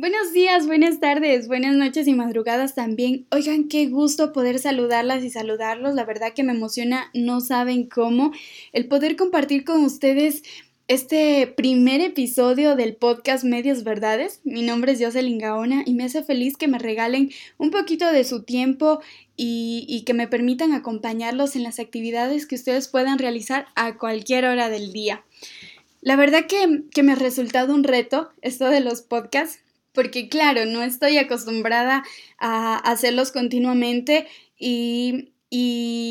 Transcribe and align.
Buenos 0.00 0.32
días, 0.32 0.68
buenas 0.68 1.00
tardes, 1.00 1.48
buenas 1.48 1.74
noches 1.74 2.06
y 2.06 2.14
madrugadas 2.14 2.76
también. 2.76 3.26
Oigan, 3.32 3.66
qué 3.66 3.88
gusto 3.88 4.32
poder 4.32 4.60
saludarlas 4.60 5.24
y 5.24 5.30
saludarlos. 5.30 5.96
La 5.96 6.04
verdad 6.04 6.34
que 6.34 6.44
me 6.44 6.52
emociona, 6.52 7.10
no 7.14 7.40
saben 7.40 7.88
cómo, 7.88 8.30
el 8.72 8.86
poder 8.86 9.16
compartir 9.16 9.64
con 9.64 9.84
ustedes 9.84 10.44
este 10.86 11.48
primer 11.48 12.00
episodio 12.00 12.76
del 12.76 12.94
podcast 12.94 13.42
Medias 13.42 13.82
Verdades. 13.82 14.40
Mi 14.44 14.62
nombre 14.62 14.92
es 14.92 15.02
Jocelyn 15.02 15.38
Gaona 15.38 15.82
y 15.84 15.94
me 15.94 16.04
hace 16.04 16.22
feliz 16.22 16.56
que 16.56 16.68
me 16.68 16.78
regalen 16.78 17.32
un 17.56 17.72
poquito 17.72 18.06
de 18.12 18.22
su 18.22 18.44
tiempo 18.44 19.00
y, 19.36 19.84
y, 19.88 20.02
que 20.04 20.14
me 20.14 20.28
permitan 20.28 20.74
acompañarlos 20.74 21.56
en 21.56 21.64
las 21.64 21.80
actividades 21.80 22.46
que 22.46 22.54
ustedes 22.54 22.86
puedan 22.86 23.18
realizar 23.18 23.66
a 23.74 23.98
cualquier 23.98 24.44
hora 24.44 24.68
del 24.68 24.92
día. 24.92 25.24
La 26.02 26.14
verdad 26.14 26.46
que, 26.46 26.84
que 26.92 27.02
me 27.02 27.10
ha 27.10 27.16
resultado 27.16 27.74
un 27.74 27.82
reto 27.82 28.30
esto 28.42 28.68
de 28.68 28.78
los 28.78 29.02
podcasts 29.02 29.58
porque 29.98 30.28
claro, 30.28 30.64
no 30.64 30.84
estoy 30.84 31.18
acostumbrada 31.18 32.04
a 32.38 32.76
hacerlos 32.76 33.32
continuamente 33.32 34.28
y, 34.56 35.32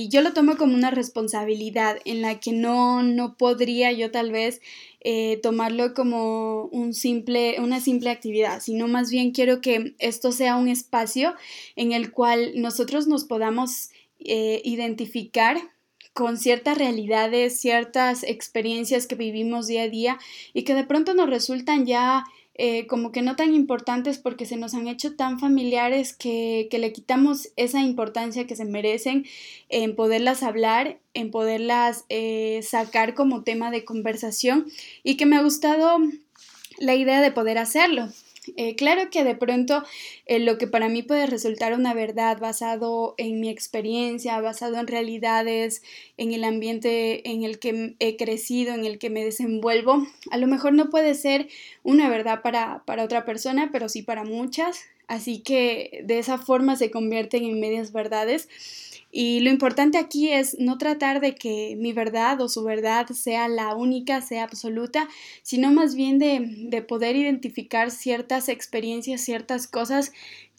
yo 0.10 0.22
lo 0.22 0.34
tomo 0.34 0.58
como 0.58 0.76
una 0.76 0.92
responsabilidad 0.92 2.00
en 2.04 2.22
la 2.22 2.42
que 2.42 2.52
no, 2.52 3.02
no 3.02 3.38
podría 3.38 3.94
yo 3.94 4.12
tal 4.12 4.32
vez 4.32 4.60
eh, 5.00 5.40
tomarlo 5.42 5.94
como 5.94 6.66
un 6.66 6.94
simple, 6.94 7.62
una 7.62 7.80
simple 7.80 8.10
actividad, 8.10 8.60
sino 8.60 8.90
más 8.90 9.10
bien 9.10 9.32
quiero 9.32 9.62
que 9.62 9.96
esto 10.00 10.34
sea 10.34 10.58
un 10.58 10.68
espacio 10.68 11.34
en 11.78 11.94
el 11.94 12.12
cual 12.12 12.54
nosotros 12.56 13.08
nos 13.08 13.24
podamos 13.24 13.92
eh, 14.20 14.62
identificar 14.66 15.58
con 16.12 16.38
ciertas 16.38 16.78
realidades, 16.78 17.58
ciertas 17.62 18.24
experiencias 18.24 19.08
que 19.08 19.16
vivimos 19.16 19.68
día 19.68 19.84
a 19.84 19.88
día 19.88 20.20
y 20.52 20.64
que 20.64 20.74
de 20.74 20.84
pronto 20.84 21.14
nos 21.14 21.30
resultan 21.30 21.86
ya 21.86 22.26
eh, 22.60 22.88
como 22.88 23.12
que 23.12 23.22
no 23.22 23.36
tan 23.36 23.54
importantes 23.54 24.18
porque 24.18 24.48
se 24.48 24.58
nos 24.58 24.74
han 24.74 24.88
hecho 24.88 25.16
tan 25.16 25.40
familiares 25.40 26.14
que, 26.14 26.68
que 26.72 26.80
le 26.80 26.92
quitamos 26.92 27.50
esa 27.56 27.82
importancia 27.82 28.48
que 28.48 28.56
se 28.56 28.66
merecen 28.66 29.26
en 29.70 29.96
poderlas 29.96 30.42
hablar, 30.42 30.98
en 31.14 31.30
poderlas 31.30 32.06
eh, 32.10 32.62
sacar 32.64 33.14
como 33.14 33.44
tema 33.44 33.70
de 33.70 33.86
conversación 33.86 34.66
y 35.04 35.18
que 35.18 35.28
me 35.28 35.38
ha 35.38 35.44
gustado 35.44 36.00
la 36.80 36.96
idea 36.96 37.22
de 37.22 37.32
poder 37.32 37.60
hacerlo. 37.60 38.10
Eh, 38.56 38.76
claro 38.76 39.10
que 39.10 39.24
de 39.24 39.36
pronto 39.36 39.84
eh, 40.26 40.40
lo 40.40 40.58
que 40.58 40.68
para 40.68 40.90
mí 40.90 41.04
puede 41.04 41.26
resultar 41.28 41.74
una 41.74 41.94
verdad 41.94 42.40
basado 42.40 43.16
en 43.18 43.40
mi 43.40 43.50
experiencia, 43.50 44.40
basado 44.40 44.78
en 44.78 44.88
realidades, 44.88 45.82
en 46.18 46.34
el 46.34 46.44
ambiente 46.44 47.30
en 47.30 47.44
el 47.44 47.60
que 47.60 47.96
he 48.00 48.16
crecido, 48.16 48.74
en 48.74 48.86
el 48.86 49.00
que 49.00 49.10
me 49.10 49.24
desenvuelvo, 49.24 50.08
a 50.32 50.38
lo 50.38 50.48
mejor 50.48 50.74
no 50.74 50.90
puede 50.90 51.16
ser 51.16 51.48
una 51.84 52.10
verdad 52.10 52.42
para, 52.42 52.84
para 52.86 53.04
otra 53.04 53.26
persona, 53.26 53.70
pero 53.72 53.90
sí 53.90 54.02
para 54.02 54.24
muchas. 54.24 54.86
Así 55.08 55.40
que 55.40 56.02
de 56.04 56.20
esa 56.20 56.38
forma 56.38 56.76
se 56.76 56.92
convierten 56.92 57.46
en 57.46 57.60
medias 57.60 57.94
verdades. 57.94 58.50
Y 59.12 59.40
lo 59.40 59.50
importante 59.50 59.98
aquí 59.98 60.32
es 60.32 60.58
no 60.60 60.78
tratar 60.78 61.22
de 61.22 61.36
que 61.36 61.76
mi 61.78 61.94
verdad 61.94 62.42
o 62.42 62.50
su 62.50 62.64
verdad 62.64 63.08
sea 63.08 63.48
la 63.48 63.76
única, 63.76 64.22
sea 64.22 64.44
absoluta, 64.44 65.08
sino 65.44 65.72
más 65.72 65.96
bien 65.96 66.20
de, 66.20 66.82
poder 66.82 67.16
identificar 67.16 67.90
ciertas 67.92 68.50
experiencias, 68.50 69.22
ciertas 69.22 69.68
cosas 69.68 70.12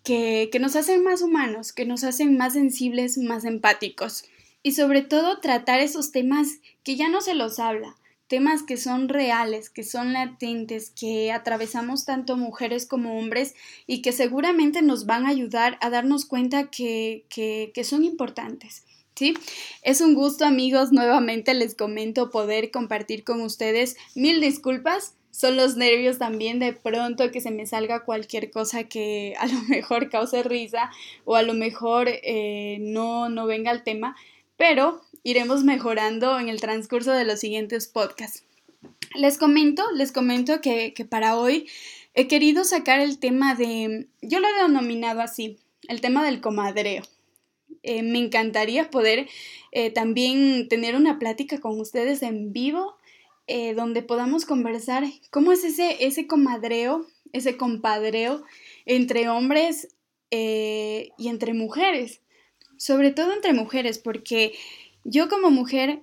que, 0.03 0.49
que 0.51 0.59
nos 0.59 0.77
hacen 0.77 1.05
más 1.05 1.23
humanos, 1.23 1.73
que 1.73 1.85
nos 1.85 2.05
hacen 2.05 2.37
más 2.37 2.55
sensibles, 2.55 3.19
más 3.19 3.45
empáticos. 3.45 4.25
Y 4.63 4.73
sobre 4.73 5.03
todo 5.03 5.41
tratar 5.41 5.81
esos 5.81 6.11
temas 6.11 6.61
que 6.83 6.97
ya 6.97 7.09
no 7.09 7.21
se 7.21 7.35
los 7.35 7.59
habla, 7.59 7.97
temas 8.29 8.63
que 8.63 8.77
son 8.77 9.09
reales, 9.09 9.71
que 9.71 9.83
son 9.83 10.13
latentes, 10.13 10.91
que 10.91 11.33
atravesamos 11.33 12.05
tanto 12.05 12.37
mujeres 12.37 12.87
como 12.87 13.19
hombres 13.19 13.55
y 13.87 14.03
que 14.03 14.13
seguramente 14.13 14.83
nos 14.83 15.07
van 15.07 15.27
a 15.27 15.31
ayudar 15.31 15.79
a 15.81 15.91
darnos 15.91 16.27
cuenta 16.27 16.71
que, 16.71 17.25
que, 17.29 17.85
son 17.85 18.05
importantes. 18.05 18.85
¿Sí? 19.15 19.35
Es 19.83 20.01
un 20.01 20.15
gusto 20.15 20.45
amigos, 20.45 20.93
nuevamente 20.93 21.53
les 21.53 21.75
comento 21.75 22.31
poder 22.31 22.71
compartir 22.71 23.25
con 23.25 23.41
ustedes. 23.41 23.97
Mil 24.15 24.41
disculpas, 24.41 25.15
son 25.33 25.57
los 25.57 25.77
nervios 25.77 26.19
también 26.19 26.61
de 26.61 26.73
pronto 26.73 27.31
que 27.33 27.41
se 27.41 27.51
me 27.51 27.67
salga 27.67 28.05
cualquier 28.05 28.51
cosa 28.51 28.85
que 28.85 29.35
a 29.39 29.47
lo 29.47 29.61
mejor 29.69 30.09
cause 30.11 30.43
risa 30.45 30.91
o 31.25 31.35
a 31.35 31.43
lo 31.43 31.55
mejor 31.55 32.09
eh, 32.09 32.79
no, 32.81 33.29
no 33.29 33.47
venga 33.47 33.73
al 33.73 33.83
tema, 33.83 34.15
pero 34.59 35.01
iremos 35.23 35.65
mejorando 35.65 36.39
en 36.39 36.51
el 36.51 36.61
transcurso 36.61 37.13
de 37.13 37.25
los 37.25 37.41
siguientes 37.41 37.87
podcasts. 37.87 38.45
Les 39.15 39.39
comento, 39.39 39.85
les 39.95 40.13
comento 40.13 40.61
que, 40.61 40.93
para 41.09 41.39
hoy 41.39 41.67
he 42.13 42.27
querido 42.27 42.65
sacar 42.65 43.01
el 43.01 43.19
tema 43.19 43.55
de, 43.55 44.09
yo 44.21 44.41
lo 44.41 44.49
he 44.49 44.63
denominado 44.63 45.23
así, 45.23 45.59
el 45.89 46.03
tema 46.03 46.25
del 46.25 46.43
comadreo. 46.43 47.03
Eh, 47.85 48.03
me 48.03 48.19
encantaría 48.19 48.91
poder 48.91 49.29
eh, 49.71 49.91
también 49.91 50.69
tener 50.69 50.97
una 50.97 51.19
plática 51.19 51.61
con 51.61 51.81
ustedes 51.81 52.23
en 52.23 52.53
vivo, 52.53 52.97
eh, 53.47 53.75
donde 53.75 54.03
podamos 54.03 54.45
conversar 54.45 55.05
cómo 55.31 55.53
es 55.53 55.65
ese, 55.65 56.05
ese 56.05 56.27
comadreo, 56.27 57.07
ese 57.33 57.57
compadreo 57.57 58.43
entre 58.85 59.29
hombres 59.29 59.95
y 60.31 61.29
entre 61.29 61.55
mujeres, 61.55 62.21
sobre 62.79 63.11
todo 63.11 63.33
entre 63.33 63.53
mujeres, 63.53 63.99
porque 63.99 64.55
yo 65.05 65.29
como 65.29 65.51
mujer, 65.51 66.01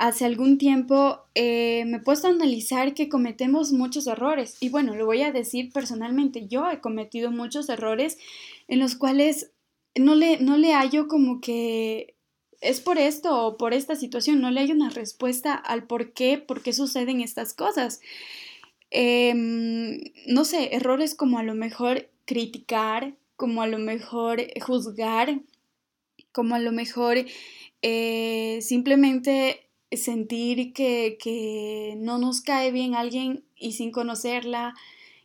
hace 0.00 0.24
algún 0.24 0.56
tiempo 0.56 1.20
eh, 1.34 1.84
me 1.84 1.98
he 1.98 2.00
puesto 2.00 2.26
a 2.26 2.30
analizar 2.30 2.94
que 2.94 3.10
cometemos 3.10 3.72
muchos 3.72 4.06
errores. 4.06 4.56
Y 4.58 4.70
bueno, 4.70 4.96
lo 4.96 5.04
voy 5.04 5.20
a 5.20 5.30
decir 5.30 5.72
personalmente, 5.74 6.48
yo 6.48 6.70
he 6.70 6.80
cometido 6.80 7.30
muchos 7.30 7.68
errores 7.68 8.16
en 8.66 8.78
los 8.78 8.96
cuales 8.96 9.50
no 9.94 10.14
le, 10.14 10.38
no 10.38 10.56
le 10.56 10.72
hallo 10.72 11.06
como 11.06 11.42
que 11.42 12.14
es 12.62 12.80
por 12.80 12.96
esto 12.96 13.46
o 13.46 13.58
por 13.58 13.74
esta 13.74 13.94
situación, 13.94 14.40
no 14.40 14.50
le 14.50 14.60
hay 14.60 14.72
una 14.72 14.88
respuesta 14.88 15.54
al 15.54 15.86
por 15.86 16.14
qué, 16.14 16.38
por 16.38 16.62
qué 16.62 16.72
suceden 16.72 17.20
estas 17.20 17.52
cosas. 17.52 18.00
Em, 18.90 20.00
no 20.26 20.46
sé, 20.46 20.74
errores 20.74 21.14
como 21.14 21.38
a 21.38 21.42
lo 21.42 21.54
mejor 21.54 22.08
criticar, 22.24 23.14
como 23.36 23.60
a 23.60 23.66
lo 23.66 23.78
mejor 23.78 24.42
juzgar, 24.62 25.40
como 26.32 26.54
a 26.54 26.58
lo 26.58 26.72
mejor 26.72 27.24
eh, 27.82 28.58
simplemente 28.62 29.66
sentir 29.92 30.72
que, 30.72 31.18
que, 31.20 31.94
no 31.98 32.18
nos 32.18 32.40
cae 32.40 32.70
bien 32.70 32.94
alguien 32.94 33.44
y 33.56 33.72
sin 33.72 33.90
conocerla. 33.90 34.74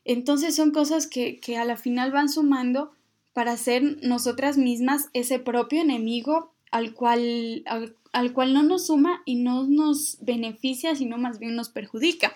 Entonces 0.04 0.56
son 0.56 0.72
cosas 0.72 1.08
que, 1.08 1.40
que 1.40 1.58
a 1.58 1.66
la 1.66 1.78
final 1.78 2.12
van 2.12 2.30
sumando 2.30 2.92
para 3.34 3.58
ser 3.58 3.98
nosotras 4.02 4.58
mismas 4.58 5.10
ese 5.14 5.40
propio 5.40 5.82
enemigo 5.82 6.54
al 6.72 6.94
cual, 6.94 7.64
al 8.12 8.34
cual 8.34 8.54
no 8.54 8.64
nos 8.64 8.88
suma 8.88 9.22
y 9.26 9.36
no 9.36 9.64
nos 9.64 10.18
beneficia, 10.22 10.96
sino 10.96 11.18
más 11.18 11.40
bien 11.40 11.56
nos 11.56 11.70
perjudica. 11.70 12.36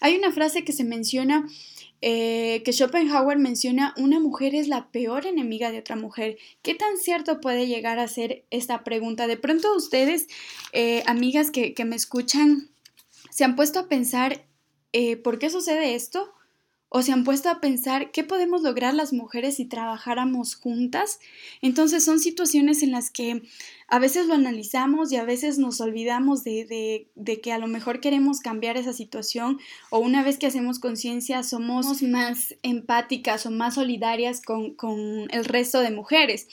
Hay 0.00 0.16
una 0.16 0.32
frase 0.32 0.64
que 0.64 0.72
se 0.72 0.84
menciona 0.84 1.48
eh, 2.02 2.62
que 2.64 2.72
Schopenhauer 2.72 3.38
menciona 3.38 3.94
una 3.96 4.20
mujer 4.20 4.54
es 4.54 4.68
la 4.68 4.90
peor 4.90 5.26
enemiga 5.26 5.70
de 5.70 5.80
otra 5.80 5.96
mujer. 5.96 6.38
¿Qué 6.62 6.74
tan 6.74 6.96
cierto 6.96 7.40
puede 7.40 7.66
llegar 7.66 7.98
a 7.98 8.08
ser 8.08 8.44
esta 8.50 8.84
pregunta? 8.84 9.26
De 9.26 9.36
pronto 9.36 9.74
ustedes, 9.76 10.26
eh, 10.72 11.02
amigas 11.06 11.50
que, 11.50 11.74
me 11.84 11.96
escuchan, 11.96 12.70
se 13.30 13.44
han 13.44 13.56
puesto 13.56 13.80
a 13.80 13.88
pensar 13.88 14.46
eh, 14.92 15.16
¿por 15.16 15.38
qué 15.38 15.50
sucede 15.50 15.94
esto? 15.94 16.32
¿O 16.92 17.02
se 17.02 17.12
han 17.12 17.22
puesto 17.22 17.48
a 17.48 17.60
pensar 17.60 18.10
qué 18.10 18.24
podemos 18.24 18.62
lograr 18.62 18.94
las 18.94 19.12
mujeres 19.12 19.56
si 19.56 19.64
trabajáramos 19.64 20.56
juntas? 20.56 21.20
Entonces 21.62 22.02
son 22.04 22.18
situaciones 22.18 22.82
en 22.82 22.90
las 22.90 23.12
que 23.12 23.42
a 23.86 24.00
veces 24.00 24.26
lo 24.26 24.34
analizamos 24.34 25.12
y 25.12 25.16
a 25.16 25.24
veces 25.24 25.56
nos 25.56 25.80
olvidamos 25.80 26.42
de, 26.42 27.06
que 27.42 27.52
a 27.52 27.58
lo 27.58 27.68
mejor 27.68 28.00
queremos 28.00 28.40
cambiar 28.40 28.76
esa 28.76 28.92
situación 28.92 29.60
o 29.90 30.00
una 30.00 30.24
vez 30.24 30.36
que 30.36 30.48
hacemos 30.48 30.80
conciencia 30.80 31.44
somos 31.44 32.02
más 32.02 32.56
empáticas 32.64 33.46
o 33.46 33.52
más 33.52 33.76
solidarias 33.76 34.42
con, 34.42 35.28
el 35.30 35.44
resto 35.44 35.78
de 35.78 35.92
mujeres. 35.92 36.48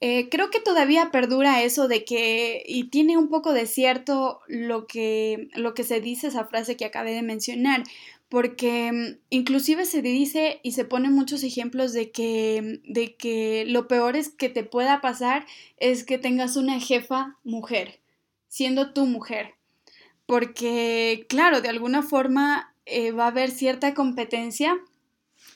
Eh, 0.00 0.28
creo 0.28 0.50
que 0.50 0.60
todavía 0.60 1.10
perdura 1.10 1.62
eso 1.62 1.88
de 1.88 2.04
que, 2.04 2.62
y 2.66 2.84
tiene 2.90 3.16
un 3.16 3.28
poco 3.28 3.52
de 3.52 3.66
cierto 3.66 4.40
lo 4.46 4.86
que, 4.86 5.48
lo 5.54 5.72
que 5.72 5.84
se 5.84 6.00
dice 6.00 6.26
esa 6.26 6.44
frase 6.44 6.76
que 6.76 6.84
acabé 6.84 7.14
de 7.14 7.22
mencionar, 7.22 7.82
porque 8.28 8.92
mm, 8.92 9.18
inclusive 9.30 9.84
se 9.84 10.02
dice 10.02 10.60
y 10.62 10.72
se 10.72 10.84
ponen 10.84 11.12
muchos 11.12 11.42
ejemplos 11.42 11.92
de 11.92 12.10
que, 12.10 12.80
mm, 12.86 12.92
de 12.92 13.16
que 13.16 13.64
lo 13.66 13.88
peor 13.88 14.16
es 14.16 14.30
que 14.30 14.48
te 14.48 14.64
pueda 14.64 15.00
pasar 15.00 15.46
es 15.78 16.04
que 16.04 16.18
tengas 16.18 16.56
una 16.56 16.80
jefa 16.80 17.38
mujer. 17.44 18.00
siendo 18.48 18.94
tu 18.94 19.04
mujer. 19.06 19.54
Porque, 20.24 21.26
claro, 21.28 21.60
de 21.60 21.68
alguna 21.68 22.02
forma 22.02 22.74
eh, 22.86 23.12
va 23.12 23.24
a 23.24 23.28
haber 23.28 23.50
cierta 23.50 23.92
competencia 23.92 24.78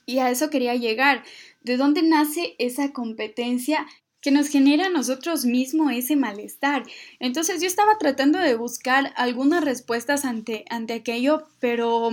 y 0.05 0.19
a 0.19 0.31
eso 0.31 0.51
quería 0.51 0.75
llegar. 0.75 1.25
¿De 1.63 1.77
dónde 1.77 2.03
nace 2.03 2.57
esa 2.59 2.93
competencia 2.93 3.87
que 4.21 4.31
nos 4.31 4.49
genera 4.49 4.87
a 4.87 4.91
nosotros 4.91 5.45
mismos 5.45 5.93
ese 5.93 6.17
malestar? 6.17 6.83
Entonces 7.21 7.61
yo 7.61 7.67
estaba 7.67 7.97
tratando 7.99 8.39
de 8.39 8.55
buscar 8.55 9.13
algunas 9.17 9.65
respuestas 9.65 10.25
ante, 10.25 10.65
ante 10.69 10.95
aquello, 10.95 11.47
pero 11.59 12.11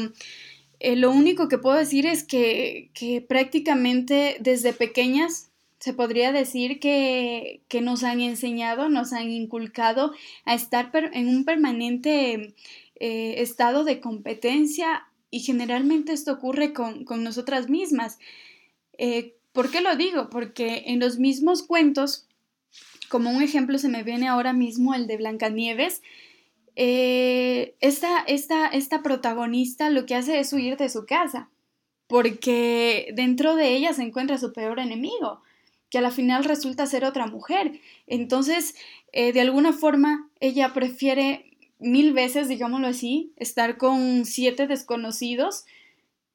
eh, 0.79 0.95
lo 0.95 1.11
único 1.11 1.47
que 1.47 1.57
puedo 1.57 1.75
decir 1.75 2.05
es 2.05 2.23
que, 2.23 2.91
que 2.93 3.21
prácticamente 3.21 4.37
desde 4.39 4.73
pequeñas 4.73 5.49
se 5.79 5.93
podría 5.93 6.31
decir 6.31 6.79
que, 6.79 7.61
que, 7.67 7.81
nos 7.81 8.03
han 8.03 8.19
enseñado, 8.19 8.89
nos 8.89 9.13
han 9.13 9.31
inculcado 9.31 10.13
a 10.45 10.55
estar 10.55 10.91
en 11.13 11.27
un 11.27 11.45
permanente 11.45 12.55
eh, 12.99 13.41
estado 13.41 13.83
de 13.83 13.99
competencia 13.99 15.05
y 15.29 15.41
generalmente 15.41 16.13
esto 16.13 16.33
ocurre 16.33 16.73
con, 16.73 17.05
con 17.05 17.23
nosotras 17.23 17.69
mismas. 17.69 18.17
Eh, 18.97 19.35
¿Por 19.51 19.69
qué 19.69 19.81
lo 19.81 19.95
digo? 19.95 20.29
Porque 20.29 20.83
en 20.87 20.99
los 20.99 21.19
mismos 21.19 21.63
cuentos, 21.63 22.27
como 23.09 23.29
un 23.29 23.41
ejemplo 23.41 23.77
se 23.77 23.89
me 23.89 24.03
viene 24.03 24.27
ahora 24.27 24.53
mismo 24.53 24.93
el 24.93 25.07
de 25.07 25.17
Blancanieves, 25.17 26.01
eh, 26.79 27.75
esta, 27.79 28.19
esta, 28.19 28.67
esta 28.67 29.01
protagonista 29.01 29.89
lo 29.89 30.05
que 30.05 30.13
hace 30.13 30.39
es 30.39 30.53
huir 30.53 30.77
de 30.77 30.89
su 30.89 31.07
casa, 31.07 31.49
porque 32.05 33.11
dentro 33.15 33.55
de 33.55 33.75
ella 33.75 33.93
se 33.93 34.03
encuentra 34.03 34.37
su 34.37 34.53
peor 34.53 34.77
enemigo, 34.77 35.41
que 35.89 35.97
a 35.97 36.01
la 36.01 36.11
final 36.11 36.43
resulta 36.43 36.85
ser 36.85 37.03
otra 37.03 37.25
mujer. 37.25 37.81
Entonces, 38.05 38.75
eh, 39.11 39.33
de 39.33 39.41
alguna 39.41 39.73
forma, 39.73 40.29
ella 40.39 40.71
prefiere 40.75 41.57
mil 41.79 42.13
veces, 42.13 42.47
digámoslo 42.47 42.85
así, 42.85 43.33
estar 43.37 43.77
con 43.77 44.25
siete 44.25 44.67
desconocidos 44.67 45.65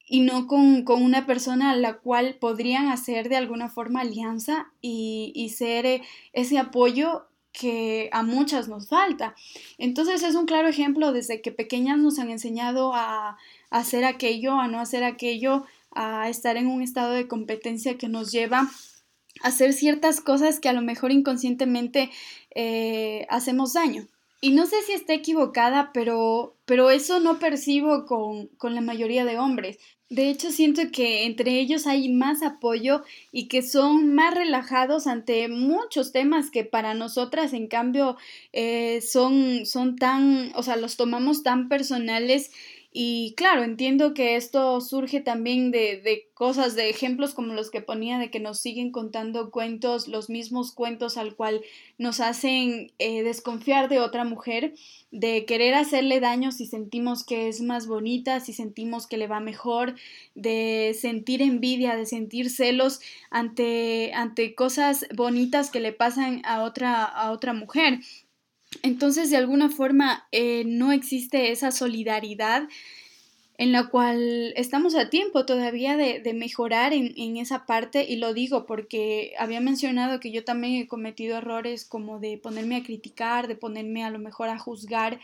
y 0.05 0.23
no 0.23 0.49
con, 0.49 0.85
una 0.89 1.25
persona 1.25 1.71
a 1.71 1.77
la 1.77 1.99
cual 1.99 2.35
podrían 2.41 2.89
hacer 2.89 3.29
de 3.29 3.37
alguna 3.37 3.69
forma 3.69 4.01
alianza 4.01 4.73
y, 4.81 5.31
y 5.37 5.51
ser 5.51 5.87
eh, 5.87 6.03
ese 6.33 6.59
apoyo 6.59 7.29
que 7.53 8.09
a 8.13 8.23
muchas 8.23 8.69
nos 8.69 8.89
falta. 8.89 9.35
Entonces 9.79 10.23
es 10.23 10.35
un 10.35 10.47
claro 10.47 10.69
ejemplo 10.69 11.13
desde 11.13 11.41
que 11.43 11.53
pequeñas 11.53 11.99
nos 11.99 12.19
han 12.19 12.31
enseñado 12.31 12.93
a, 12.95 13.37
hacer 13.71 14.05
aquello, 14.05 14.59
a 14.59 14.69
no 14.69 14.81
hacer 14.81 15.05
aquello, 15.05 15.65
a 15.93 16.29
estar 16.29 16.57
en 16.57 16.67
un 16.67 16.83
estado 16.83 17.13
de 17.13 17.29
competencia 17.29 17.97
que 17.97 18.09
nos 18.09 18.33
lleva 18.33 18.69
a 19.43 19.49
hacer 19.49 19.73
ciertas 19.73 20.21
cosas 20.21 20.61
que 20.61 20.69
a 20.69 20.75
lo 20.75 20.83
mejor 20.83 21.11
inconscientemente 21.11 22.11
eh, 22.55 23.27
hacemos 23.31 23.73
daño. 23.73 24.07
Y 24.45 24.51
no 24.51 24.67
sé 24.67 24.83
si 24.83 24.93
está 24.93 25.15
equivocada, 25.15 25.93
pero, 25.95 26.57
pero 26.65 26.91
eso 26.91 27.21
no 27.21 27.39
percibo 27.39 28.07
con, 28.07 28.49
con 28.59 28.75
la 28.75 28.81
mayoría 28.81 29.25
de 29.25 29.39
hombres. 29.39 29.79
De 30.11 30.29
hecho, 30.31 30.51
siento 30.51 30.83
que 30.91 31.27
entre 31.27 31.61
ellos 31.61 31.87
hay 31.87 32.09
más 32.09 32.43
apoyo 32.43 33.05
y 33.31 33.47
que 33.47 33.63
son 33.63 34.13
más 34.17 34.35
relajados 34.35 35.07
ante 35.07 35.47
muchos 35.47 36.11
temas 36.11 36.51
que 36.51 36.65
para 36.65 36.93
nosotras, 36.93 37.53
en 37.53 37.69
cambio, 37.69 38.17
eh, 38.53 39.01
son, 39.01 39.65
son 39.65 39.95
tan, 39.95 40.51
o 40.57 40.65
sea, 40.65 40.75
los 40.75 40.97
tomamos 40.97 41.45
tan 41.45 41.69
personales 41.69 42.51
y 42.95 43.33
claro, 43.39 43.63
entiendo 43.63 44.13
que 44.13 44.37
esto 44.37 44.79
surge 44.83 45.23
también 45.23 45.71
de, 45.71 46.03
de, 46.03 46.29
cosas, 46.35 46.77
de 46.77 46.91
ejemplos 46.91 47.33
como 47.33 47.55
los 47.55 47.71
que 47.71 47.81
ponía, 47.81 48.19
de 48.19 48.31
que 48.31 48.39
nos 48.39 48.61
siguen 48.61 48.93
contando 48.93 49.51
cuentos, 49.51 50.09
los 50.09 50.29
mismos 50.29 50.73
cuentos 50.73 51.17
al 51.17 51.35
cual 51.35 51.63
nos 51.97 52.21
hacen 52.21 52.93
eh, 52.99 53.23
desconfiar 53.23 53.89
de 53.89 53.99
otra 53.99 54.25
mujer, 54.25 54.75
de 55.11 55.47
querer 55.47 55.73
hacerle 55.73 56.21
daño 56.21 56.53
si 56.53 56.67
sentimos 56.67 57.25
que 57.25 57.49
es 57.49 57.63
más 57.63 57.87
bonita, 57.87 58.41
si 58.41 58.53
sentimos 58.53 59.07
que 59.07 59.17
le 59.17 59.27
va 59.27 59.41
mejor, 59.41 59.95
de 60.35 60.95
sentir 60.99 61.41
envidia, 61.41 61.97
de 61.97 62.05
sentir 62.05 62.51
celos 62.51 63.01
ante, 63.31 64.13
ante 64.13 64.55
cosas 64.55 65.07
bonitas 65.15 65.71
que 65.71 65.81
le 65.81 65.93
pasan 65.93 66.43
a 66.45 66.63
otra, 66.63 67.05
a 67.05 67.31
otra 67.33 67.55
mujer. 67.55 68.01
Entonces, 68.83 69.31
de 69.31 69.37
alguna 69.37 69.71
forma, 69.71 70.27
eh, 70.33 70.65
no 70.67 70.93
existe 70.93 71.53
esa 71.53 71.71
solidaridad 71.71 72.69
en 73.59 73.71
la 73.71 73.89
cual 73.89 74.53
estamos 74.57 74.97
a 74.97 75.09
tiempo 75.09 75.47
todavía 75.47 75.97
de, 75.97 76.35
mejorar 76.35 76.93
en, 76.93 77.37
esa 77.37 77.65
parte 77.65 78.05
y 78.05 78.17
lo 78.17 78.35
digo 78.35 78.67
porque 78.67 79.35
había 79.39 79.61
mencionado 79.61 80.19
que 80.19 80.33
yo 80.33 80.43
también 80.43 80.83
he 80.83 80.89
cometido 80.89 81.39
errores 81.39 81.85
como 81.85 82.19
de 82.19 82.39
ponerme 82.39 82.75
a 82.75 82.83
criticar, 82.83 83.47
de 83.47 83.55
ponerme 83.55 84.05
a 84.05 84.11
lo 84.11 84.19
mejor 84.19 84.49
a 84.49 84.59
juzgar. 84.59 85.21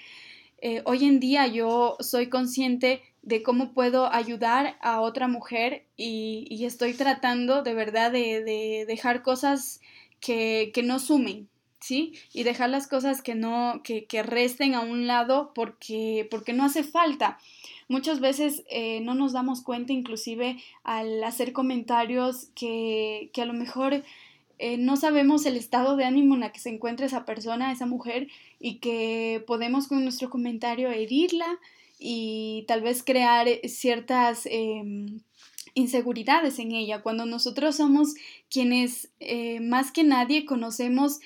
Eh, 0.60 0.82
hoy 0.84 1.04
en 1.04 1.18
día 1.18 1.48
yo 1.48 1.96
soy 1.98 2.28
consciente 2.28 3.02
de 3.22 3.42
cómo 3.42 3.72
puedo 3.72 4.12
ayudar 4.12 4.76
a 4.82 5.00
otra 5.00 5.26
mujer 5.26 5.84
y, 5.96 6.64
estoy 6.64 6.92
tratando 6.94 7.62
de 7.62 7.74
verdad 7.74 8.12
de, 8.12 8.44
de 8.44 8.84
dejar 8.86 9.22
cosas 9.22 9.80
que 10.20 10.72
no 10.84 11.00
sumen, 11.00 11.48
¿sí? 11.80 12.14
Y 12.32 12.42
dejar 12.42 12.70
las 12.70 12.86
cosas 12.86 13.22
que 13.22 13.34
no, 13.34 13.80
que, 13.82 14.06
que 14.06 14.22
resten 14.22 14.74
a 14.74 14.80
un 14.80 15.06
lado 15.06 15.52
porque, 15.54 16.26
porque 16.30 16.52
no 16.52 16.64
hace 16.64 16.84
falta. 16.84 17.38
Muchas 17.88 18.20
veces 18.20 18.64
eh, 18.70 19.00
no 19.00 19.14
nos 19.14 19.32
damos 19.32 19.62
cuenta, 19.62 19.92
inclusive 19.92 20.58
al 20.84 21.22
hacer 21.24 21.52
comentarios 21.52 22.50
que, 22.54 23.30
que 23.32 23.42
a 23.42 23.46
lo 23.46 23.54
mejor 23.54 24.04
eh, 24.58 24.76
no 24.76 24.96
sabemos 24.96 25.46
el 25.46 25.56
estado 25.56 25.96
de 25.96 26.04
ánimo 26.04 26.34
en 26.34 26.40
la 26.40 26.52
que 26.52 26.58
se 26.58 26.70
encuentra 26.70 27.06
esa 27.06 27.24
persona, 27.24 27.72
esa 27.72 27.86
mujer, 27.86 28.28
y 28.58 28.76
que 28.76 29.42
podemos 29.46 29.86
con 29.86 30.02
nuestro 30.02 30.30
comentario 30.30 30.90
herirla 30.90 31.58
y 31.98 32.64
tal 32.66 32.82
vez 32.82 33.02
crear 33.02 33.48
ciertas 33.64 34.46
em, 34.46 35.20
inseguridades 35.74 36.58
en 36.58 36.72
ella, 36.72 37.02
cuando 37.02 37.24
nosotros 37.24 37.76
somos 37.76 38.14
quienes 38.50 39.10
eh, 39.20 39.60
más 39.60 39.92
que 39.92 40.02
nadie 40.02 40.44
conocemos 40.44 41.20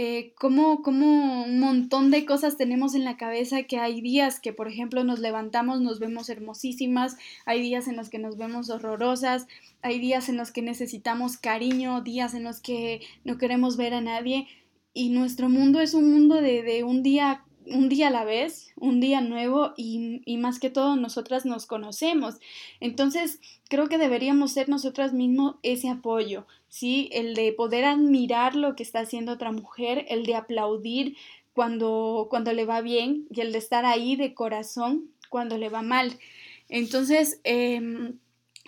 eh, 0.00 0.32
cómo, 0.36 0.80
un 0.86 1.58
montón 1.58 2.12
de 2.12 2.24
cosas 2.24 2.56
tenemos 2.56 2.94
en 2.94 3.02
la 3.02 3.16
cabeza 3.16 3.64
que 3.64 3.78
hay 3.78 4.00
días 4.00 4.38
que, 4.38 4.52
por 4.52 4.68
ejemplo, 4.68 5.02
nos 5.02 5.18
levantamos, 5.18 5.80
nos 5.80 5.98
vemos 5.98 6.28
hermosísimas, 6.28 7.16
hay 7.46 7.60
días 7.60 7.88
en 7.88 7.96
los 7.96 8.08
que 8.08 8.20
nos 8.20 8.36
vemos 8.36 8.70
horrorosas, 8.70 9.48
hay 9.82 9.98
días 9.98 10.28
en 10.28 10.36
los 10.36 10.52
que 10.52 10.62
necesitamos 10.62 11.36
cariño, 11.36 12.00
días 12.02 12.34
en 12.34 12.44
los 12.44 12.60
que 12.60 13.00
no 13.24 13.38
queremos 13.38 13.76
ver 13.76 13.92
a 13.92 14.00
nadie 14.00 14.46
y 14.94 15.08
nuestro 15.08 15.48
mundo 15.48 15.80
es 15.80 15.94
un 15.94 16.12
mundo 16.12 16.36
de, 16.36 16.62
de 16.62 16.84
un 16.84 17.02
día 17.02 17.42
un 17.70 17.88
día 17.88 18.08
a 18.08 18.10
la 18.10 18.24
vez, 18.24 18.72
un 18.76 19.00
día 19.00 19.20
nuevo 19.20 19.72
y, 19.76 20.22
y, 20.24 20.36
más 20.36 20.58
que 20.58 20.70
todo 20.70 20.96
nosotras 20.96 21.46
nos 21.46 21.66
conocemos. 21.66 22.36
Entonces 22.80 23.40
creo 23.68 23.88
que 23.88 23.98
deberíamos 23.98 24.52
ser 24.52 24.68
nosotras 24.68 25.12
mismos 25.12 25.56
ese 25.62 25.88
apoyo, 25.88 26.46
¿sí? 26.68 27.08
El 27.12 27.34
de 27.34 27.52
poder 27.52 27.84
admirar 27.84 28.54
lo 28.54 28.76
que 28.76 28.82
está 28.82 29.00
haciendo 29.00 29.32
otra 29.32 29.52
mujer, 29.52 30.06
el 30.08 30.24
de 30.26 30.34
aplaudir 30.34 31.16
cuando, 31.52 32.28
cuando 32.30 32.52
le 32.52 32.64
va 32.64 32.80
bien 32.80 33.26
y 33.30 33.40
el 33.40 33.52
de 33.52 33.58
estar 33.58 33.84
ahí 33.84 34.16
de 34.16 34.34
corazón 34.34 35.10
cuando 35.28 35.58
le 35.58 35.68
va 35.68 35.82
mal. 35.82 36.18
Entonces, 36.68 37.40
em, 37.44 38.18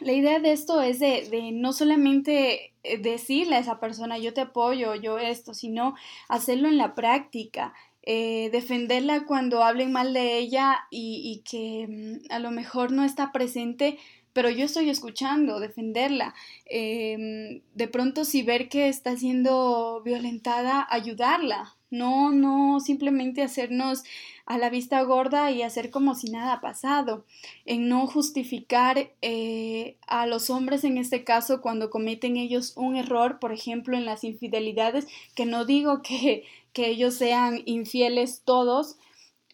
la 0.01 0.13
idea 0.13 0.41
de 0.41 0.53
esto 0.53 0.81
es 0.81 0.99
de, 0.99 1.29
de, 1.31 1.53
no 1.53 1.73
solamente 1.73 2.73
eh, 2.83 2.99
decirle 2.99 3.57
a 3.57 3.59
esa 3.59 3.79
persona 3.79 4.19
yo 4.19 4.33
te 4.33 4.41
apoyo, 4.41 4.95
yo 4.95 5.19
esto, 5.19 5.55
sino 5.55 5.95
hacerlo 6.29 6.69
en 6.69 6.79
la 6.79 6.95
práctica, 6.95 7.75
eh, 8.03 8.51
defenderla 8.51 9.25
cuando 9.27 9.63
hablen 9.63 9.93
mal 9.93 10.13
de 10.15 10.39
ella 10.39 10.87
y, 10.91 11.23
y 11.25 11.43
que 11.43 11.87
mm, 11.89 12.33
a 12.33 12.39
lo 12.39 12.51
mejor 12.51 12.93
no 12.93 13.05
está 13.05 13.33
presente 13.33 13.99
pero 14.33 14.49
yo 14.51 14.65
estoy 14.65 14.91
escuchando, 14.91 15.61
defenderla. 15.61 16.35
Em, 16.67 17.63
de 17.75 17.89
pronto 17.89 18.25
si 18.25 18.43
ver 18.43 18.69
que 18.69 18.89
está 18.89 19.17
siendo 19.17 20.03
violentada, 20.05 20.87
ayudarla. 20.89 21.77
No, 21.91 22.31
no 22.31 22.81
simplemente 22.81 23.43
hacernos 23.43 24.05
a 24.47 24.59
la 24.59 24.71
vista 24.71 25.01
gorda 25.03 25.51
y 25.51 25.63
hacer 25.63 25.91
como 25.91 26.15
si 26.15 26.31
nada 26.31 26.55
ha 26.55 26.61
pasado. 26.61 27.25
En 27.67 27.89
no 27.89 28.07
justificar 28.07 29.11
eh, 29.23 29.97
a 30.07 30.27
los 30.27 30.51
hombres 30.51 30.85
en 30.85 30.99
este 30.99 31.25
caso 31.25 31.61
cuando 31.61 31.91
cometen 31.91 32.37
ellos 32.37 32.73
un 32.77 32.97
error, 32.97 33.39
por 33.39 33.53
ejemplo, 33.53 33.97
en 33.97 34.05
las 34.05 34.25
infidelidades, 34.25 35.07
que 35.35 35.47
no 35.47 35.65
digo 35.65 36.03
que, 36.03 36.45
que 36.73 36.89
ellos 36.89 37.15
sean 37.15 37.63
infieles 37.65 38.43
todos, 38.45 38.97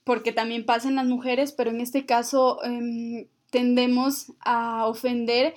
porque 0.04 0.32
también 0.32 0.64
pasan 0.64 0.94
las 0.94 1.06
mujeres, 1.06 1.52
pero 1.52 1.70
en 1.70 1.80
este 1.80 2.06
caso 2.06 2.62
em, 2.62 3.26
tendemos 3.50 4.32
a 4.40 4.86
ofender 4.86 5.54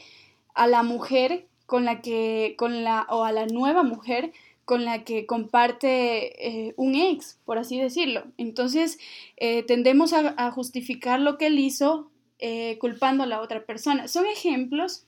a 0.55 0.67
la 0.67 0.83
mujer 0.83 1.45
con 1.65 1.85
la 1.85 2.01
que, 2.01 2.55
con 2.57 2.83
la, 2.83 3.05
o 3.09 3.23
a 3.23 3.31
la 3.31 3.45
nueva 3.45 3.83
mujer 3.83 4.33
con 4.69 4.85
la 4.85 5.03
que 5.03 5.25
comparte 5.25 6.47
eh, 6.47 6.75
un 6.77 6.93
ex, 6.93 7.39
por 7.43 7.57
así 7.57 7.79
decirlo. 7.79 8.25
Entonces, 8.37 8.99
eh, 9.37 9.63
tendemos 9.63 10.13
a, 10.13 10.51
justificar 10.51 11.19
lo 11.19 11.39
que 11.39 11.47
él 11.47 11.57
hizo 11.57 12.11
eh, 12.37 12.77
culpando 12.77 13.23
a 13.23 13.25
la 13.25 13.41
otra 13.41 13.65
persona. 13.65 14.07
Son 14.07 14.27
ejemplos 14.27 15.07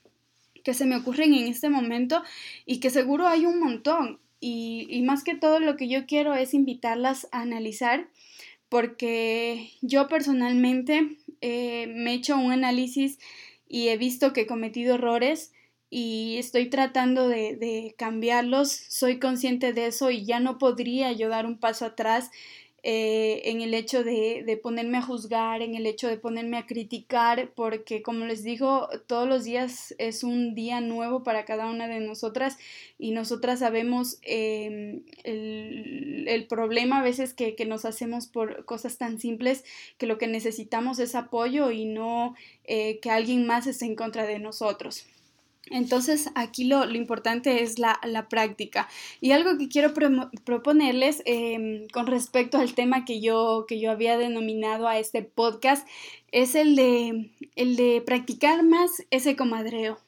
que 0.64 0.74
se 0.74 0.84
me 0.84 0.96
ocurren 0.96 1.32
en 1.34 1.46
este 1.46 1.68
momento 1.68 2.24
y 2.66 2.80
que 2.80 2.90
seguro 2.90 3.28
hay 3.28 3.46
un 3.46 3.60
montón. 3.60 4.18
Y, 4.40 5.00
más 5.04 5.22
que 5.22 5.36
todo 5.36 5.60
lo 5.60 5.76
que 5.76 5.86
yo 5.86 6.06
quiero 6.06 6.34
es 6.34 6.54
invitarlas 6.54 7.28
a 7.30 7.42
analizar 7.42 8.08
porque 8.68 9.70
yo 9.80 10.08
personalmente 10.08 11.18
me 11.40 12.10
he 12.10 12.14
hecho 12.14 12.36
un 12.36 12.50
análisis 12.50 13.20
y 13.68 13.90
he 13.90 13.96
visto 13.96 14.32
que 14.32 14.40
he 14.40 14.46
cometido 14.48 14.96
errores 14.96 15.52
y 15.94 16.38
estoy 16.38 16.70
tratando 16.70 17.28
de, 17.28 17.54
de, 17.54 17.94
cambiarlos, 17.98 18.72
soy 18.72 19.18
consciente 19.18 19.74
de 19.74 19.88
eso 19.88 20.10
y 20.10 20.24
ya 20.24 20.40
no 20.40 20.56
podría 20.56 21.12
yo 21.12 21.28
dar 21.28 21.44
un 21.44 21.58
paso 21.58 21.84
atrás 21.84 22.30
eh, 22.82 23.42
en 23.50 23.60
el 23.60 23.74
hecho 23.74 24.02
de, 24.02 24.42
de, 24.46 24.56
ponerme 24.56 24.96
a 24.96 25.02
juzgar, 25.02 25.60
en 25.60 25.74
el 25.74 25.84
hecho 25.84 26.08
de 26.08 26.16
ponerme 26.16 26.56
a 26.56 26.64
criticar, 26.64 27.52
porque 27.54 28.00
como 28.00 28.24
les 28.24 28.42
digo, 28.42 28.88
todos 29.06 29.28
los 29.28 29.44
días 29.44 29.94
es 29.98 30.24
un 30.24 30.54
día 30.54 30.80
nuevo 30.80 31.24
para 31.24 31.44
cada 31.44 31.66
una 31.66 31.86
de 31.88 32.00
nosotras 32.00 32.56
y 32.98 33.10
nosotras 33.10 33.58
sabemos 33.58 34.18
eh, 34.22 35.02
el, 35.24 36.46
problema 36.48 37.00
a 37.00 37.02
veces 37.02 37.34
que, 37.34 37.54
que, 37.54 37.66
nos 37.66 37.84
hacemos 37.84 38.28
por 38.28 38.64
cosas 38.64 38.96
tan 38.96 39.18
simples 39.18 39.62
que 39.98 40.06
lo 40.06 40.16
que 40.16 40.26
necesitamos 40.26 40.98
es 41.00 41.14
apoyo 41.14 41.70
y 41.70 41.84
no 41.84 42.34
eh, 42.64 42.98
que 43.00 43.10
alguien 43.10 43.46
más 43.46 43.66
esté 43.66 43.84
en 43.84 43.94
contra 43.94 44.26
de 44.26 44.38
nosotros. 44.38 45.06
Entonces 45.70 46.28
aquí 46.34 46.64
lo, 46.64 46.86
lo 46.86 46.96
importante 46.96 47.62
es 47.62 47.78
la, 47.78 48.00
la, 48.02 48.28
práctica. 48.28 48.88
Y 49.20 49.30
algo 49.30 49.56
que 49.58 49.68
quiero 49.68 49.94
pro 49.94 50.10
proponerles 50.44 51.22
eh, 51.24 51.86
con 51.92 52.06
respecto 52.06 52.58
al 52.58 52.74
tema 52.74 53.04
que 53.04 53.20
yo, 53.20 53.64
que 53.68 53.78
yo 53.78 53.90
había 53.90 54.18
denominado 54.18 54.88
a 54.88 54.98
este 54.98 55.22
podcast 55.22 55.86
es 56.32 56.54
el 56.56 56.74
de, 56.74 57.30
el 57.54 57.76
de 57.76 58.02
practicar 58.04 58.64
más 58.64 59.04
ese 59.10 59.36
comadreo. 59.36 59.98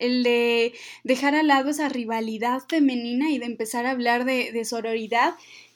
El 0.00 0.24
de 0.24 0.72
dejar 1.04 1.36
al 1.36 1.46
lado 1.46 1.70
esa 1.70 1.88
rivalidad 1.88 2.62
femenina 2.68 3.30
y 3.30 3.38
de 3.38 3.46
empezar 3.46 3.86
a 3.86 3.92
hablar 3.92 4.24
de, 4.24 4.50
de 4.50 4.64
sororidad, 4.64 5.34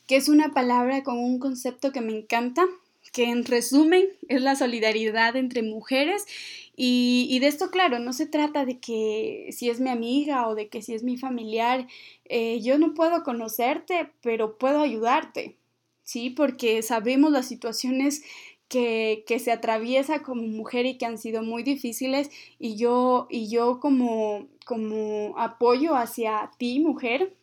que 0.09 0.17
es 0.17 0.29
una 0.29 0.53
palabra 0.53 1.05
con 1.05 1.19
un 1.19 1.39
concepto 1.39 1.93
que 1.93 2.01
me 2.01 2.17
encanta, 2.17 2.65
que 3.13 3.25
en 3.31 3.45
resumen 3.45 4.07
es 4.29 4.43
la 4.43 4.57
solidaridad 4.57 5.37
entre 5.37 5.63
mujeres 5.63 6.27
y, 6.81 7.41
de 7.41 7.49
esto, 7.49 7.73
claro, 7.73 7.99
no 7.99 8.13
se 8.13 8.27
trata 8.27 8.65
de 8.65 8.79
que 8.79 9.49
si 9.51 9.69
es 9.69 9.81
mi 9.81 9.91
amiga 9.91 10.47
o 10.47 10.55
de 10.55 10.69
que 10.69 10.81
si 10.81 10.95
es 10.95 11.03
mi 11.03 11.17
familiar, 11.19 11.89
eh, 12.27 12.61
yo 12.61 12.79
no 12.79 12.95
puedo 12.95 13.25
conocerte, 13.25 14.13
pero 14.23 14.59
puedo 14.59 14.81
ayudarte, 14.83 15.57
¿sí? 16.05 16.31
Porque 16.31 16.83
sabemos 16.83 17.33
las 17.33 17.49
situaciones 17.49 18.23
que, 18.69 19.25
que, 19.27 19.41
se 19.41 19.51
atraviesa 19.51 20.23
como 20.23 20.43
mujer 20.43 20.87
y 20.87 20.99
que 20.99 21.07
han 21.07 21.19
sido 21.19 21.43
muy 21.43 21.65
difíciles 21.65 22.31
y 22.61 22.77
yo, 22.77 23.27
y 23.29 23.49
yo 23.51 23.81
como, 23.81 24.47
como 24.65 25.35
apoyo 25.37 25.97
hacia 25.97 26.53
ti, 26.59 26.79
mujer, 26.79 27.35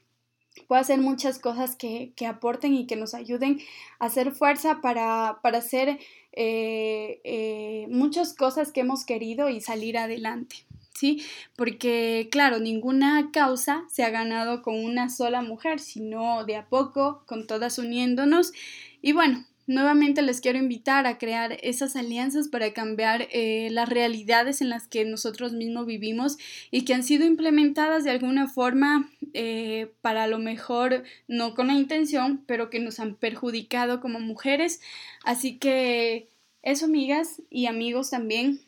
puedo 0.67 0.81
hacer 0.81 0.99
muchas 0.99 1.39
cosas 1.39 1.75
que, 1.75 2.13
que, 2.15 2.25
aporten 2.25 2.73
y 2.73 2.87
que 2.87 2.95
nos 2.95 3.13
ayuden 3.13 3.59
a 3.99 4.05
hacer 4.05 4.31
fuerza 4.31 4.81
para, 4.81 5.39
para 5.41 5.57
hacer 5.57 5.99
eh, 6.35 7.21
eh, 7.23 7.87
muchas 7.89 8.33
cosas 8.33 8.71
que 8.71 8.81
hemos 8.81 9.05
querido 9.05 9.49
y 9.49 9.61
salir 9.61 9.97
adelante. 9.97 10.57
¿Sí? 10.93 11.21
Porque, 11.57 12.29
claro, 12.31 12.59
ninguna 12.59 13.29
causa 13.33 13.83
se 13.91 14.05
ha 14.05 14.09
ganado 14.11 14.61
con 14.61 14.81
una 14.81 15.09
sola 15.09 15.41
mujer, 15.41 15.81
sino 15.81 16.45
de 16.45 16.55
a 16.55 16.67
poco, 16.67 17.23
con 17.25 17.47
todas 17.47 17.77
uniéndonos. 17.79 18.53
Y 19.01 19.11
bueno, 19.11 19.45
Nuevamente 19.67 20.21
les 20.21 20.41
quiero 20.41 20.59
invitar 20.59 21.07
a 21.07 21.17
crear 21.17 21.57
esas 21.63 21.95
alianzas 21.95 22.47
para 22.49 22.71
cambiar 22.73 23.27
eh, 23.31 23.69
las 23.71 23.89
realidades 23.89 24.61
en 24.61 24.69
las 24.69 24.87
que 24.87 25.05
nosotros 25.05 25.53
mismos 25.53 25.87
vivimos 25.87 26.37
y 26.69 26.85
que 26.85 26.93
han 26.93 27.03
sido 27.03 27.25
implementadas 27.25 28.03
de 28.03 28.11
alguna 28.11 28.47
forma 28.47 29.09
eh, 29.33 29.91
para 30.01 30.27
lo 30.27 30.37
mejor 30.37 31.03
no 31.27 31.55
con 31.55 31.67
la 31.67 31.73
intención, 31.73 32.43
pero 32.45 32.69
que 32.69 32.79
nos 32.79 32.99
han 32.99 33.15
perjudicado 33.15 34.01
como 34.01 34.19
mujeres. 34.19 34.81
Así 35.23 35.57
que 35.57 36.29
eso, 36.61 36.85
amigas 36.85 37.41
y 37.49 37.65
amigos 37.65 38.11
también 38.11 38.64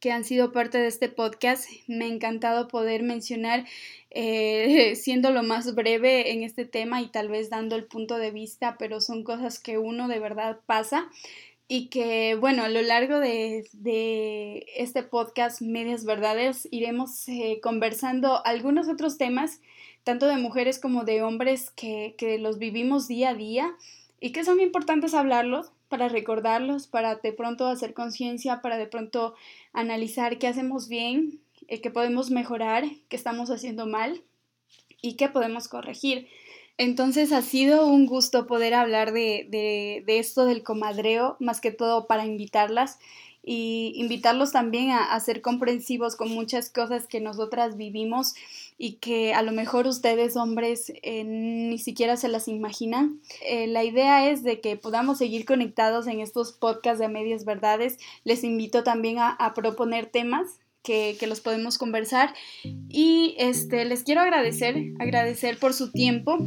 que 0.00 0.12
han 0.12 0.24
sido 0.24 0.52
parte 0.52 0.78
de 0.78 0.86
este 0.86 1.08
podcast. 1.08 1.68
Me 1.86 2.06
ha 2.06 2.08
encantado 2.08 2.68
poder 2.68 3.02
mencionar 3.02 3.64
eh, 4.10 4.94
siendo 4.96 5.30
lo 5.30 5.42
más 5.42 5.74
breve 5.74 6.32
en 6.32 6.42
este 6.42 6.64
tema 6.64 7.02
y 7.02 7.08
tal 7.08 7.28
vez 7.28 7.50
dando 7.50 7.76
el 7.76 7.84
punto 7.84 8.18
de 8.18 8.30
vista, 8.30 8.76
pero 8.78 9.00
son 9.00 9.24
cosas 9.24 9.58
que 9.58 9.78
uno 9.78 10.08
de 10.08 10.18
verdad 10.18 10.60
pasa 10.66 11.08
y 11.66 11.88
que, 11.88 12.36
bueno, 12.38 12.62
a 12.62 12.68
lo 12.68 12.82
largo 12.82 13.18
de, 13.18 13.66
de 13.72 14.66
este 14.76 15.02
podcast 15.02 15.62
Medias 15.62 16.04
Verdades 16.04 16.68
iremos 16.70 17.26
eh, 17.28 17.60
conversando 17.62 18.44
algunos 18.44 18.88
otros 18.88 19.16
temas, 19.16 19.60
tanto 20.02 20.26
de 20.26 20.36
mujeres 20.36 20.78
como 20.78 21.04
de 21.04 21.22
hombres 21.22 21.70
que, 21.70 22.14
que 22.18 22.38
los 22.38 22.58
vivimos 22.58 23.08
día 23.08 23.30
a 23.30 23.34
día 23.34 23.74
y 24.20 24.32
que 24.32 24.44
son 24.44 24.60
importantes 24.60 25.14
hablarlos 25.14 25.72
para 25.94 26.08
recordarlos, 26.08 26.88
para 26.88 27.14
de 27.14 27.32
pronto 27.32 27.68
hacer 27.68 27.94
conciencia, 27.94 28.60
para 28.62 28.78
de 28.78 28.88
pronto 28.88 29.36
analizar 29.72 30.38
qué 30.38 30.48
hacemos 30.48 30.88
bien 30.88 31.38
eh, 31.68 31.80
que 31.80 31.92
podemos 31.92 32.32
mejorar, 32.32 32.82
que 33.08 33.14
estamos 33.14 33.48
haciendo 33.48 33.86
mal 33.86 34.20
y 35.00 35.14
que 35.14 35.28
podemos 35.28 35.68
corregir. 35.68 36.26
Entonces 36.78 37.30
ha 37.30 37.42
sido 37.42 37.86
un 37.86 38.06
gusto 38.06 38.48
poder 38.48 38.74
hablar 38.74 39.12
de, 39.12 39.46
de, 39.48 40.02
de 40.04 40.18
esto 40.18 40.46
del 40.46 40.64
comadreo, 40.64 41.36
más 41.38 41.60
que 41.60 41.70
todo 41.70 42.08
para 42.08 42.26
invitarlas 42.26 42.98
y 43.46 43.92
invitarlos 43.96 44.52
también 44.52 44.90
a, 44.90 45.12
a, 45.14 45.20
ser 45.20 45.42
comprensivos 45.42 46.16
con 46.16 46.30
muchas 46.30 46.70
cosas 46.70 47.06
que 47.06 47.20
nosotras 47.20 47.76
vivimos 47.76 48.34
y 48.78 48.94
que 48.94 49.34
a 49.34 49.42
lo 49.42 49.52
mejor 49.52 49.86
ustedes 49.86 50.36
hombres 50.36 50.92
eh, 51.02 51.24
ni 51.24 51.78
siquiera 51.78 52.16
se 52.16 52.28
las 52.28 52.48
imaginan. 52.48 53.20
Eh, 53.46 53.66
la 53.66 53.84
idea 53.84 54.28
es 54.30 54.42
de 54.42 54.60
que 54.60 54.76
podamos 54.76 55.18
seguir 55.18 55.44
conectados 55.44 56.06
en 56.06 56.20
estos 56.20 56.52
podcasts 56.52 56.98
de 56.98 57.08
medias 57.08 57.44
verdades. 57.44 57.98
Les 58.24 58.44
invito 58.44 58.82
también 58.82 59.18
a, 59.18 59.30
a 59.30 59.52
proponer 59.54 60.06
temas 60.06 60.58
que, 60.82 61.16
que, 61.18 61.26
los 61.26 61.40
podemos 61.40 61.78
conversar. 61.78 62.34
Y 62.88 63.34
este, 63.38 63.84
les 63.84 64.02
quiero 64.04 64.20
agradecer, 64.20 64.76
agradecer 64.98 65.58
por 65.58 65.72
su 65.72 65.90
tiempo, 65.92 66.38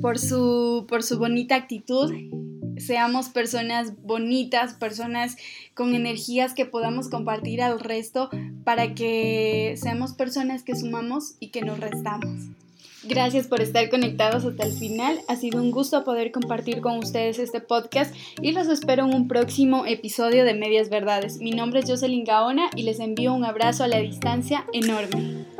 por 0.00 0.18
su, 0.18 0.86
por 0.88 1.02
su 1.02 1.18
bonita 1.18 1.54
actitud. 1.54 2.12
Seamos 2.86 3.28
personas 3.28 4.02
bonitas, 4.02 4.74
personas 4.74 5.36
con 5.74 5.94
energías 5.94 6.54
que 6.54 6.66
podamos 6.66 7.08
compartir 7.08 7.62
al 7.62 7.80
resto 7.80 8.30
para 8.64 8.94
que 8.94 9.74
seamos 9.76 10.14
personas 10.14 10.62
que 10.62 10.74
sumamos 10.74 11.34
y 11.40 11.48
que 11.48 11.62
nos 11.62 11.78
restamos. 11.78 12.48
Gracias 13.04 13.48
por 13.48 13.60
estar 13.60 13.90
conectados 13.90 14.44
hasta 14.44 14.64
el 14.64 14.72
final. 14.72 15.18
Ha 15.26 15.34
sido 15.34 15.60
un 15.60 15.72
gusto 15.72 16.04
poder 16.04 16.30
compartir 16.30 16.80
con 16.80 16.98
ustedes 16.98 17.40
este 17.40 17.60
podcast 17.60 18.14
y 18.40 18.52
los 18.52 18.68
espero 18.68 19.04
en 19.04 19.14
un 19.14 19.26
próximo 19.26 19.86
episodio 19.86 20.44
de 20.44 20.54
Medias 20.54 20.88
Verdades. 20.88 21.38
Mi 21.38 21.50
nombre 21.50 21.80
es 21.80 21.90
Jocelyn 21.90 22.24
Gaona 22.24 22.70
y 22.76 22.84
les 22.84 23.00
envío 23.00 23.34
un 23.34 23.44
abrazo 23.44 23.82
a 23.82 23.88
la 23.88 23.98
distancia 23.98 24.66
enorme. 24.72 25.51